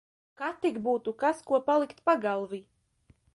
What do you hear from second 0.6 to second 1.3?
tik būtu